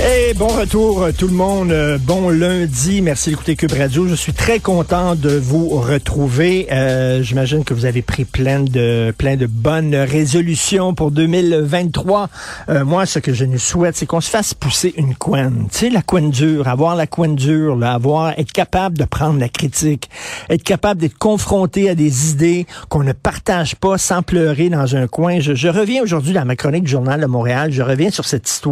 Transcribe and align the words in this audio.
Hey, 0.00 0.32
bon 0.32 0.46
retour 0.46 1.02
euh, 1.02 1.10
tout 1.10 1.26
le 1.26 1.34
monde. 1.34 1.72
Euh, 1.72 1.98
Bon 2.00 2.28
lundi. 2.28 3.02
Merci 3.02 3.30
d'écouter 3.30 3.56
Cube 3.56 3.72
Radio. 3.72 4.06
Je 4.06 4.14
suis 4.14 4.32
très 4.32 4.60
content 4.60 5.16
de 5.16 5.30
vous 5.30 5.70
retrouver. 5.70 6.68
Euh, 6.70 7.20
J'imagine 7.20 7.64
que 7.64 7.74
vous 7.74 7.84
avez 7.84 8.02
pris 8.02 8.24
plein 8.24 8.60
de 8.60 9.12
plein 9.18 9.34
de 9.36 9.46
bonnes 9.46 9.96
résolutions 9.96 10.94
pour 10.94 11.10
2023. 11.10 12.28
Euh, 12.68 12.84
moi, 12.84 13.06
ce 13.06 13.18
que 13.18 13.34
je 13.34 13.44
nous 13.44 13.58
souhaite, 13.58 13.96
c'est 13.96 14.06
qu'on 14.06 14.20
se 14.20 14.30
fasse 14.30 14.54
pousser 14.54 14.94
une 14.96 15.16
couenne. 15.16 15.66
Tu 15.72 15.78
sais, 15.78 15.90
la 15.90 16.02
couenne 16.02 16.30
dure, 16.30 16.68
avoir 16.68 16.94
la 16.94 17.08
couenne 17.08 17.34
dure, 17.34 17.74
là, 17.74 17.94
avoir 17.94 18.38
être 18.38 18.52
capable 18.52 18.96
de 18.96 19.04
prendre 19.04 19.40
la 19.40 19.48
critique, 19.48 20.08
être 20.48 20.62
capable 20.62 21.00
d'être 21.00 21.18
confronté 21.18 21.90
à 21.90 21.96
des 21.96 22.30
idées 22.30 22.68
qu'on 22.88 23.02
ne 23.02 23.12
partage 23.12 23.74
pas 23.74 23.98
sans 23.98 24.22
pleurer 24.22 24.68
dans 24.68 24.94
un 24.94 25.08
coin. 25.08 25.40
Je, 25.40 25.56
je 25.56 25.66
reviens 25.66 26.04
aujourd'hui 26.04 26.34
dans 26.34 26.44
ma 26.44 26.54
chronique 26.54 26.84
du 26.84 26.90
Journal 26.92 27.20
de 27.20 27.26
Montréal. 27.26 27.72
Je 27.72 27.82
reviens 27.82 28.10
sur 28.12 28.24
cette 28.24 28.48
histoire 28.48 28.67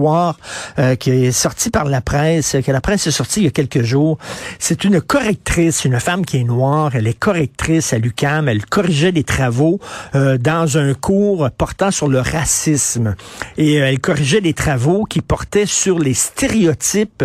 euh, 0.79 0.95
qui 0.97 1.11
est 1.11 1.33
sortie 1.33 1.71
par 1.71 1.85
la 1.85 2.01
presse, 2.01 2.57
que 2.65 2.73
la 2.73 2.81
presse 2.81 3.07
est 3.07 3.11
sortie 3.11 3.41
il 3.41 3.45
y 3.45 3.49
a 3.49 3.51
quelques 3.51 3.83
jours. 3.83 4.19
C'est 4.59 4.85
une 4.85 5.01
correctrice, 5.01 5.85
une 5.85 6.01
femme 6.01 6.25
qui 6.25 6.39
est 6.39 6.45
noire. 6.45 6.93
Elle 6.95 7.07
est 7.07 7.19
correctrice 7.19 7.93
à 7.93 7.99
l'UCAM. 7.99 8.49
Elle 8.49 8.65
corrigeait 8.67 9.13
les 9.13 9.25
travaux 9.25 9.81
euh, 10.15 10.39
dans 10.39 10.79
un 10.79 10.95
cours 10.95 11.51
portant 11.57 11.91
sur 11.91 12.09
le 12.09 12.21
racisme. 12.21 13.15
Et 13.57 13.81
euh, 13.81 13.89
elle 13.89 14.01
corrigeait 14.01 14.41
les 14.41 14.55
travaux 14.55 15.05
qui 15.05 15.21
portaient 15.21 15.67
sur 15.67 15.99
les 15.99 16.15
stéréotypes 16.15 17.25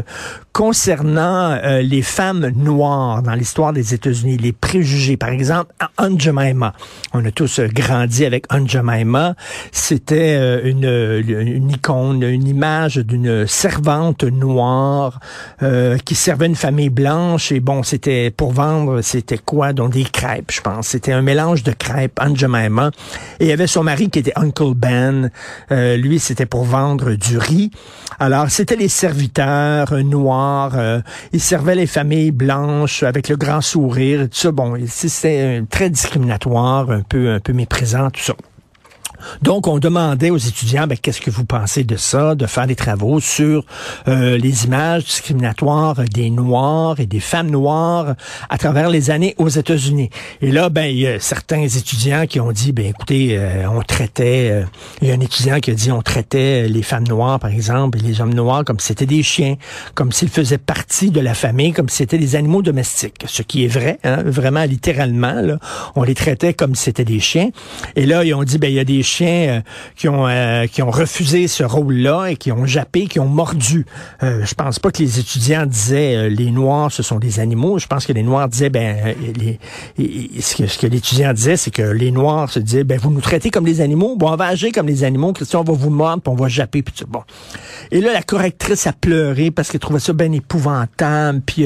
concernant 0.53 1.51
euh, 1.51 1.81
les 1.81 2.01
femmes 2.01 2.49
noires 2.55 3.23
dans 3.23 3.33
l'histoire 3.33 3.73
des 3.73 3.93
États-Unis, 3.93 4.37
les 4.37 4.51
préjugés. 4.51 5.17
Par 5.17 5.29
exemple, 5.29 5.73
Aunt 5.97 6.17
Jemima. 6.19 6.73
On 7.13 7.23
a 7.25 7.31
tous 7.31 7.59
euh, 7.59 7.67
grandi 7.67 8.25
avec 8.25 8.51
Aunt 8.53 8.67
Jemima. 8.67 9.35
C'était 9.71 10.35
euh, 10.37 10.61
une, 10.63 11.41
une 11.47 11.71
icône, 11.71 12.23
une 12.23 12.47
image 12.47 12.60
d'une 12.97 13.47
servante 13.47 14.23
noire 14.23 15.19
euh, 15.63 15.97
qui 15.97 16.15
servait 16.15 16.45
une 16.45 16.55
famille 16.55 16.89
blanche. 16.89 17.51
Et 17.51 17.59
bon, 17.59 17.83
c'était 17.83 18.31
pour 18.31 18.51
vendre, 18.51 19.01
c'était 19.01 19.37
quoi? 19.37 19.73
Donc 19.73 19.93
des 19.93 20.03
crêpes, 20.03 20.51
je 20.51 20.61
pense. 20.61 20.87
C'était 20.87 21.11
un 21.11 21.21
mélange 21.21 21.63
de 21.63 21.71
crêpes, 21.71 22.19
Aunt 22.21 22.35
Jemima. 22.35 22.91
Et 23.39 23.47
il 23.47 23.51
avait 23.51 23.67
son 23.67 23.83
mari 23.83 24.09
qui 24.09 24.19
était 24.19 24.33
Uncle 24.35 24.73
Ben. 24.75 25.31
Euh, 25.71 25.97
lui, 25.97 26.19
c'était 26.19 26.45
pour 26.45 26.63
vendre 26.63 27.13
du 27.13 27.37
riz. 27.37 27.71
Alors, 28.19 28.49
c'était 28.49 28.75
les 28.75 28.89
serviteurs 28.89 29.91
noirs. 30.03 30.73
euh, 30.77 31.01
ils 31.33 31.41
servaient 31.41 31.75
les 31.75 31.87
familles 31.87 32.31
blanches 32.31 33.03
avec 33.03 33.29
le 33.29 33.37
grand 33.37 33.61
sourire. 33.61 34.21
et 34.21 34.29
Tout 34.29 34.37
ça, 34.37 34.51
bon, 34.51 34.77
c'était 34.87 35.63
très 35.69 35.89
discriminatoire, 35.89 36.91
un 36.91 37.01
peu, 37.01 37.33
un 37.33 37.39
peu 37.39 37.53
méprisant, 37.53 38.09
tout 38.11 38.21
ça. 38.21 38.33
Donc, 39.41 39.67
on 39.67 39.79
demandait 39.79 40.29
aux 40.29 40.37
étudiants, 40.37 40.87
ben, 40.87 40.97
qu'est-ce 40.97 41.21
que 41.21 41.31
vous 41.31 41.45
pensez 41.45 41.83
de 41.83 41.95
ça, 41.95 42.35
de 42.35 42.45
faire 42.45 42.67
des 42.67 42.75
travaux 42.75 43.19
sur 43.19 43.65
euh, 44.07 44.37
les 44.37 44.65
images 44.65 45.05
discriminatoires 45.05 45.95
des 46.13 46.29
Noirs 46.29 46.99
et 46.99 47.05
des 47.05 47.19
femmes 47.19 47.49
noires 47.49 48.15
à 48.49 48.57
travers 48.57 48.89
les 48.89 49.09
années 49.09 49.35
aux 49.37 49.49
États-Unis. 49.49 50.09
Et 50.41 50.51
là, 50.51 50.69
ben, 50.69 50.85
il 50.85 50.97
y 50.97 51.07
a 51.07 51.19
certains 51.19 51.63
étudiants 51.63 52.25
qui 52.27 52.39
ont 52.39 52.51
dit, 52.51 52.71
ben, 52.71 52.85
écoutez, 52.85 53.37
euh, 53.37 53.69
on 53.69 53.81
traitait, 53.81 54.49
euh, 54.51 54.63
il 55.01 55.07
y 55.07 55.11
a 55.11 55.15
un 55.15 55.19
étudiant 55.19 55.59
qui 55.59 55.71
a 55.71 55.73
dit, 55.73 55.91
on 55.91 56.01
traitait 56.01 56.67
les 56.67 56.83
femmes 56.83 57.07
noires, 57.07 57.39
par 57.39 57.51
exemple, 57.51 57.97
et 57.99 58.01
les 58.01 58.21
hommes 58.21 58.33
noirs 58.33 58.63
comme 58.65 58.79
si 58.79 58.87
c'était 58.87 59.05
des 59.05 59.23
chiens, 59.23 59.55
comme 59.95 60.11
s'ils 60.11 60.29
faisaient 60.29 60.57
partie 60.57 61.11
de 61.11 61.19
la 61.19 61.33
famille, 61.33 61.73
comme 61.73 61.89
si 61.89 61.97
c'était 61.97 62.17
des 62.17 62.35
animaux 62.35 62.61
domestiques. 62.61 63.23
Ce 63.27 63.41
qui 63.41 63.65
est 63.65 63.67
vrai, 63.67 63.99
hein, 64.03 64.23
vraiment, 64.25 64.63
littéralement, 64.63 65.41
là, 65.41 65.57
on 65.95 66.03
les 66.03 66.15
traitait 66.15 66.53
comme 66.53 66.75
si 66.75 66.83
c'était 66.83 67.05
des 67.05 67.19
chiens. 67.19 67.49
Et 67.95 68.05
là, 68.05 68.23
ils 68.23 68.33
ont 68.33 68.43
dit, 68.43 68.57
ben, 68.57 68.69
il 68.69 68.75
y 68.75 68.79
a 68.79 68.83
des 68.83 69.03
chiens 69.11 69.47
euh, 69.49 69.61
qui 69.95 70.07
ont 70.07 70.27
euh, 70.27 70.67
qui 70.67 70.81
ont 70.81 70.91
refusé 70.91 71.47
ce 71.47 71.63
rôle-là 71.63 72.27
et 72.27 72.35
qui 72.35 72.51
ont 72.51 72.65
jappé, 72.65 73.07
qui 73.07 73.19
ont 73.19 73.27
mordu. 73.27 73.85
Euh, 74.23 74.43
je 74.45 74.53
pense 74.53 74.79
pas 74.79 74.91
que 74.91 74.99
les 74.99 75.19
étudiants 75.19 75.65
disaient 75.65 76.29
les 76.29 76.51
noirs 76.51 76.91
ce 76.91 77.03
sont 77.03 77.19
des 77.19 77.39
animaux. 77.39 77.79
Je 77.79 77.87
pense 77.87 78.05
que 78.05 78.13
les 78.13 78.23
noirs 78.23 78.47
disaient 78.47 78.69
ben 78.69 79.15
les, 79.37 79.59
ce 80.41 80.55
que, 80.55 80.67
ce 80.67 80.77
que 80.77 80.87
l'étudiant 80.87 81.33
disait 81.33 81.57
c'est 81.57 81.71
que 81.71 81.81
les 81.81 82.11
noirs 82.11 82.49
se 82.49 82.59
disaient 82.59 82.83
ben 82.83 82.97
vous 82.99 83.11
nous 83.11 83.21
traitez 83.21 83.49
comme 83.49 83.65
des 83.65 83.81
animaux, 83.81 84.15
bon 84.15 84.31
on 84.31 84.35
va 84.35 84.47
agir 84.47 84.71
comme 84.73 84.85
des 84.85 85.03
animaux. 85.03 85.33
Christian 85.33 85.61
on 85.61 85.63
va 85.63 85.73
vous 85.73 85.89
mordre, 85.89 86.21
puis 86.23 86.31
on 86.31 86.35
va 86.35 86.47
japper 86.47 86.81
puis 86.81 86.93
bon. 87.07 87.23
Et 87.91 87.99
là 87.99 88.13
la 88.13 88.23
correctrice 88.23 88.87
a 88.87 88.93
pleuré 88.93 89.51
parce 89.51 89.69
qu'elle 89.69 89.81
trouvait 89.81 89.99
ça 89.99 90.13
bien 90.13 90.31
épouvantable 90.31 91.41
puis 91.45 91.65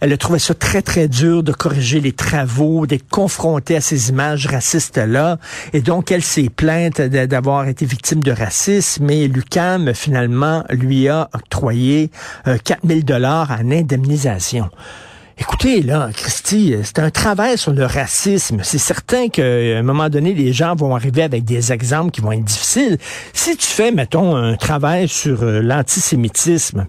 elle 0.00 0.12
a 0.12 0.16
trouvé 0.16 0.38
ça 0.38 0.54
très 0.54 0.82
très 0.82 1.08
dur 1.08 1.42
de 1.42 1.52
corriger 1.52 2.00
les 2.00 2.12
travaux, 2.12 2.86
d'être 2.86 3.08
confrontée 3.08 3.76
à 3.76 3.80
ces 3.80 4.10
images 4.10 4.46
racistes 4.46 4.98
là 4.98 5.38
et 5.72 5.80
donc 5.80 6.12
elle 6.12 6.22
s'est 6.22 6.50
plainte 6.54 6.83
d'avoir 6.90 7.68
été 7.68 7.86
victime 7.86 8.22
de 8.22 8.32
racisme, 8.32 9.04
mais 9.04 9.26
l'UCAM 9.28 9.94
finalement 9.94 10.64
lui 10.70 11.08
a 11.08 11.28
octroyé 11.32 12.10
euh, 12.46 12.58
4000 12.62 13.04
dollars 13.04 13.50
en 13.50 13.70
indemnisation. 13.70 14.70
Écoutez, 15.36 15.82
là, 15.82 16.10
Christy, 16.14 16.74
euh, 16.74 16.82
c'est 16.84 17.00
un 17.00 17.10
travail 17.10 17.58
sur 17.58 17.72
le 17.72 17.84
racisme. 17.84 18.60
C'est 18.62 18.78
certain 18.78 19.28
qu'à 19.28 19.42
un 19.42 19.82
moment 19.82 20.08
donné, 20.08 20.32
les 20.32 20.52
gens 20.52 20.76
vont 20.76 20.94
arriver 20.94 21.22
avec 21.22 21.44
des 21.44 21.72
exemples 21.72 22.12
qui 22.12 22.20
vont 22.20 22.30
être 22.30 22.44
difficiles. 22.44 22.98
Si 23.32 23.56
tu 23.56 23.66
fais, 23.66 23.90
mettons, 23.90 24.36
un 24.36 24.56
travail 24.56 25.08
sur 25.08 25.42
euh, 25.42 25.60
l'antisémitisme, 25.60 26.86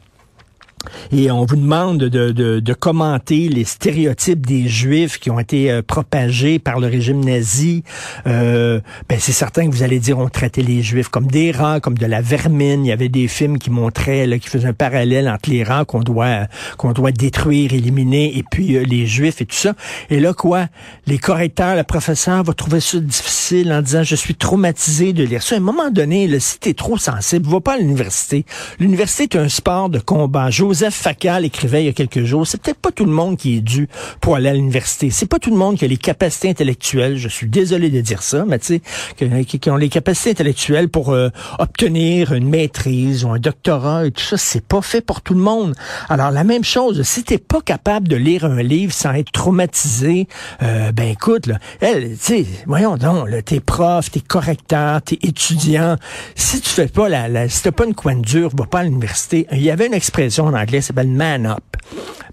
et 1.12 1.32
on 1.32 1.46
vous 1.46 1.56
demande 1.56 2.00
de, 2.00 2.32
de, 2.32 2.60
de 2.60 2.74
commenter 2.74 3.50
les 3.50 3.64
stéréotypes 3.64 4.46
des 4.46 4.68
Juifs 4.68 5.20
qui 5.20 5.30
ont 5.30 5.40
été 5.40 5.72
euh, 5.72 5.82
propagés 5.82 6.60
par 6.60 6.80
le 6.80 6.88
régime 6.88 7.24
nazi. 7.24 7.84
Euh, 8.28 8.80
ben 9.10 9.18
c'est 9.20 9.32
certain 9.32 9.68
que 9.70 9.74
vous 9.74 9.84
allez 9.84 10.00
dire 10.00 10.18
on 10.18 10.30
traitait 10.30 10.62
les 10.62 10.82
Juifs 10.82 11.10
comme 11.10 11.28
des 11.28 11.52
rats, 11.52 11.80
comme 11.80 11.98
de 11.98 12.06
la 12.06 12.22
vermine. 12.22 12.86
Il 12.86 12.90
y 12.90 12.92
avait 12.92 13.10
des 13.10 13.28
films 13.28 13.58
qui 13.58 13.70
montraient, 13.70 14.28
là, 14.28 14.38
qui 14.40 14.50
faisaient 14.50 14.68
un 14.68 14.74
parallèle 14.74 15.30
entre 15.30 15.50
les 15.50 15.64
rats 15.64 15.86
qu'on 15.86 16.02
doit 16.02 16.48
qu'on 16.78 16.92
doit 16.92 17.12
détruire, 17.12 17.74
éliminer, 17.74 18.38
et 18.38 18.44
puis 18.44 18.76
euh, 18.76 18.84
les 18.84 19.06
Juifs 19.06 19.42
et 19.42 19.46
tout 19.46 19.56
ça. 19.56 19.74
Et 20.10 20.20
là 20.20 20.34
quoi, 20.34 20.68
les 21.08 21.18
correcteurs, 21.18 21.76
le 21.76 21.84
professeur 21.84 22.44
va 22.44 22.54
trouver 22.54 22.80
ça 22.80 23.00
difficile 23.00 23.72
en 23.72 23.82
disant 23.82 24.04
je 24.04 24.16
suis 24.16 24.36
traumatisé 24.36 25.14
de 25.14 25.24
lire 25.24 25.44
ça. 25.44 25.56
À 25.56 25.58
un 25.58 25.62
moment 25.62 25.90
donné, 25.92 26.28
là, 26.28 26.40
si 26.40 26.60
t'es 26.60 26.74
trop 26.74 26.98
sensible, 26.98 27.48
va 27.48 27.62
pas 27.62 27.74
à 27.76 27.78
l'université. 27.78 28.46
L'université 28.80 29.24
est 29.24 29.36
un 29.36 29.50
sport 29.50 29.90
de 29.90 30.00
combat. 30.00 30.50
Joseph 30.76 30.96
Facal 30.96 31.46
écrivait 31.46 31.84
il 31.84 31.86
y 31.86 31.90
a 31.90 31.94
quelques 31.94 32.26
jours, 32.26 32.46
c'est 32.46 32.62
peut-être 32.62 32.82
pas 32.82 32.92
tout 32.92 33.06
le 33.06 33.12
monde 33.12 33.38
qui 33.38 33.56
est 33.56 33.62
dû 33.62 33.88
pour 34.20 34.36
aller 34.36 34.50
à 34.50 34.54
l'université. 34.54 35.10
C'est 35.10 35.26
pas 35.26 35.40
tout 35.40 35.52
le 35.52 35.56
monde 35.56 35.78
qui 35.78 35.86
a 35.86 35.88
les 35.88 35.96
capacités 35.96 36.50
intellectuelles. 36.50 37.16
Je 37.16 37.30
suis 37.30 37.48
désolé 37.48 37.90
de 37.90 38.02
dire 38.02 38.22
ça, 38.22 38.44
mais 38.46 38.60
tu 38.60 38.82
sais, 39.16 39.46
qui, 39.46 39.70
ont 39.70 39.78
les 39.78 39.88
capacités 39.88 40.32
intellectuelles 40.32 40.90
pour 40.90 41.14
euh, 41.14 41.30
obtenir 41.60 42.34
une 42.34 42.50
maîtrise 42.50 43.24
ou 43.24 43.30
un 43.30 43.40
doctorat 43.40 44.06
et 44.06 44.12
tout 44.12 44.22
ça. 44.22 44.36
C'est 44.36 44.66
pas 44.66 44.82
fait 44.82 45.00
pour 45.00 45.22
tout 45.22 45.34
le 45.34 45.40
monde. 45.40 45.76
Alors 46.10 46.30
la 46.30 46.44
même 46.44 46.66
chose, 46.66 47.04
si 47.04 47.24
t'es 47.24 47.38
pas 47.38 47.62
capable 47.62 48.10
de 48.10 48.18
lire 48.18 48.44
un 48.44 48.62
livre 48.62 48.92
sans 48.92 49.14
être 49.14 49.32
traumatisé, 49.32 50.28
euh, 50.62 50.92
ben 50.92 51.08
écoute, 51.08 51.48
là, 51.48 51.58
elle, 51.80 52.18
tu 52.18 52.18
sais, 52.20 52.46
voyons 52.66 52.98
donc, 52.98 53.30
t'es 53.46 53.62
prof, 53.62 54.12
t'es 54.12 54.20
correcteur, 54.20 55.02
t'es 55.02 55.20
étudiant. 55.22 55.96
Si 56.36 56.60
tu 56.60 56.70
fais 56.70 56.88
pas 56.90 57.08
la, 57.08 57.30
la 57.30 57.48
si 57.48 57.64
t'as 57.64 57.72
pas 57.72 57.86
une 57.86 57.96
coin 57.96 58.16
dure, 58.16 58.50
va 58.54 58.66
pas 58.66 58.80
à 58.80 58.84
l'université. 58.84 59.48
Il 59.54 59.64
y 59.64 59.72
avait 59.72 59.88
une 59.88 59.94
expression 59.94 60.48
en 60.48 60.65
anglais, 60.66 60.82
ça 60.82 60.88
s'appelle 60.88 61.08
man 61.08 61.46
up. 61.46 61.78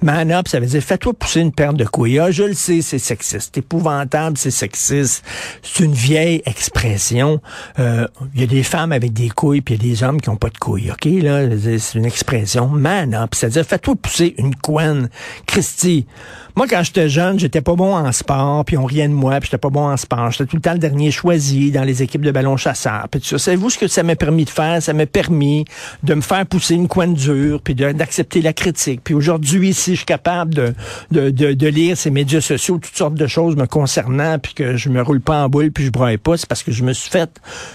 Man 0.02 0.32
up, 0.32 0.48
ça 0.48 0.58
veut 0.58 0.66
dire 0.66 0.82
fais-toi 0.82 1.12
pousser 1.14 1.40
une 1.40 1.52
paire 1.52 1.74
de 1.74 1.84
couilles. 1.84 2.18
Ah, 2.18 2.32
je 2.32 2.42
le 2.42 2.54
sais, 2.54 2.82
c'est 2.82 2.98
sexiste. 2.98 3.56
Épouvantable, 3.56 4.36
c'est 4.36 4.50
sexiste. 4.50 5.24
C'est 5.62 5.84
une 5.84 5.92
vieille 5.92 6.42
expression. 6.44 7.40
Euh, 7.78 8.08
Il 8.34 8.40
y 8.40 8.44
a 8.44 8.48
des 8.48 8.64
femmes 8.64 8.90
avec 8.90 9.12
des 9.12 9.28
couilles, 9.28 9.60
puis 9.60 9.76
il 9.76 9.86
y 9.86 9.90
a 9.90 9.92
des 9.92 10.02
hommes 10.02 10.20
qui 10.20 10.28
ont 10.28 10.36
pas 10.36 10.50
de 10.50 10.58
couilles. 10.58 10.90
OK, 10.90 11.04
là, 11.22 11.42
c'est 11.78 11.98
une 11.98 12.04
expression. 12.04 12.66
Man 12.66 13.14
up, 13.14 13.34
c'est-à-dire 13.34 13.64
fais-toi 13.64 13.94
pousser 13.94 14.34
une 14.38 14.56
couenne. 14.56 15.08
Christy, 15.46 16.06
moi, 16.54 16.66
quand 16.68 16.82
j'étais 16.82 17.08
jeune, 17.08 17.38
j'étais 17.38 17.62
pas 17.62 17.74
bon 17.74 17.96
en 17.96 18.12
sport, 18.12 18.64
puis 18.64 18.76
on 18.76 18.84
riait 18.84 19.08
de 19.08 19.14
moi, 19.14 19.38
puis 19.40 19.46
j'étais 19.46 19.58
pas 19.58 19.70
bon 19.70 19.88
en 19.88 19.96
sport. 19.96 20.32
J'étais 20.32 20.46
tout 20.46 20.56
le 20.56 20.62
temps 20.62 20.74
le 20.74 20.78
dernier 20.78 21.10
choisi 21.10 21.70
dans 21.70 21.84
les 21.84 22.02
équipes 22.02 22.20
de 22.22 22.30
ballon 22.30 22.56
chasseur. 22.56 23.06
Puis 23.10 23.22
ça. 23.24 23.38
Savez-vous 23.38 23.70
ce 23.70 23.78
que 23.78 23.88
ça 23.88 24.02
m'a 24.02 24.16
permis 24.16 24.44
de 24.44 24.50
faire? 24.50 24.82
Ça 24.82 24.92
m'a 24.92 25.06
permis 25.06 25.64
de 26.02 26.14
me 26.14 26.20
faire 26.20 26.44
pousser 26.44 26.74
une 26.74 26.88
coine 26.88 27.14
dure, 27.14 27.60
puis 27.62 27.74
d'accepter 27.74 28.42
la 28.42 28.52
critique. 28.52 29.00
Puis 29.02 29.14
aujourd'hui, 29.14 29.72
je 29.92 29.98
suis 29.98 30.06
capable 30.06 30.74
de, 31.10 31.66
lire 31.66 31.96
ces 31.96 32.10
médias 32.10 32.40
sociaux, 32.40 32.78
toutes 32.82 32.96
sortes 32.96 33.14
de 33.14 33.26
choses 33.26 33.56
me 33.56 33.66
concernant, 33.66 34.38
puis 34.38 34.54
que 34.54 34.76
je 34.76 34.88
me 34.88 35.02
roule 35.02 35.20
pas 35.20 35.44
en 35.44 35.48
boule, 35.48 35.70
puis 35.70 35.84
je 35.84 35.90
broye 35.90 36.18
pas, 36.18 36.36
c'est 36.36 36.48
parce 36.48 36.62
que 36.62 36.72
je 36.72 36.82
me 36.82 36.92
suis 36.92 37.10
fait 37.10 37.30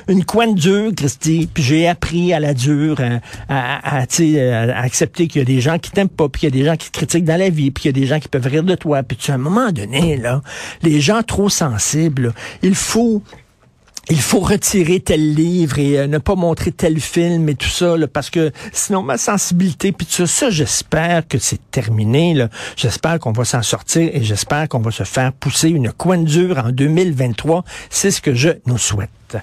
une 0.07 0.25
coine 0.25 0.55
dure, 0.55 0.91
Christy, 0.95 1.49
puis 1.53 1.63
j'ai 1.63 1.87
appris 1.87 2.33
à 2.33 2.39
la 2.39 2.53
dure 2.53 2.99
à, 3.49 3.99
accepter 4.81 5.27
qu'il 5.27 5.39
y 5.39 5.41
a 5.41 5.45
des 5.45 5.61
gens 5.61 5.79
qui 5.79 5.91
t'aiment 5.91 6.09
pas, 6.09 6.29
puis 6.29 6.41
qu'il 6.41 6.55
y 6.55 6.59
a 6.59 6.63
des 6.63 6.69
gens 6.69 6.75
qui 6.75 6.91
te 6.91 6.97
critiquent 6.97 7.25
dans 7.25 7.39
la 7.39 7.49
vie, 7.49 7.71
puis 7.71 7.83
qu'il 7.83 7.95
y 7.95 7.97
a 7.97 7.99
des 7.99 8.07
gens 8.07 8.19
qui 8.19 8.27
peuvent 8.27 8.45
rire 8.45 8.63
de 8.63 8.75
toi. 8.75 9.03
Puis 9.03 9.17
tu, 9.17 9.31
à 9.31 9.35
un 9.35 9.39
moment 9.39 9.71
donné, 9.71 10.17
là, 10.17 10.41
les 10.83 11.01
gens 11.01 11.23
trop 11.23 11.49
sensibles, 11.49 12.33
il 12.61 12.75
faut 12.75 13.21
il 14.09 14.21
faut 14.21 14.39
retirer 14.39 14.99
tel 14.99 15.33
livre 15.33 15.79
et 15.79 15.99
euh, 15.99 16.07
ne 16.07 16.17
pas 16.17 16.35
montrer 16.35 16.71
tel 16.71 16.99
film 16.99 17.49
et 17.49 17.55
tout 17.55 17.69
ça, 17.69 17.95
parce 18.11 18.29
que 18.29 18.51
sinon 18.71 19.03
ma 19.03 19.17
sensibilité, 19.17 19.91
puis 19.91 20.05
tout 20.05 20.13
ça, 20.13 20.27
ça 20.27 20.49
j'espère 20.49 21.27
que 21.27 21.37
c'est 21.37 21.59
terminé. 21.71 22.47
J'espère 22.75 23.19
qu'on 23.19 23.31
va 23.31 23.45
s'en 23.45 23.61
sortir 23.61 24.09
et 24.13 24.23
j'espère 24.23 24.69
qu'on 24.69 24.79
va 24.79 24.91
se 24.91 25.03
faire 25.03 25.33
pousser 25.33 25.69
une 25.69 25.91
coin 25.91 26.17
dure 26.17 26.57
en 26.57 26.71
2023. 26.71 27.63
C'est 27.89 28.11
ce 28.11 28.21
que 28.21 28.33
je 28.33 28.49
nous 28.65 28.77
souhaite. 28.77 29.37